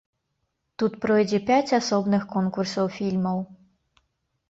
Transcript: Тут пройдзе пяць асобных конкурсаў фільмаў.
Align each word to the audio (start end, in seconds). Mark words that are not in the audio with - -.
Тут 0.83 0.93
пройдзе 1.03 1.39
пяць 1.51 1.75
асобных 1.81 2.27
конкурсаў 2.35 2.85
фільмаў. 2.99 3.49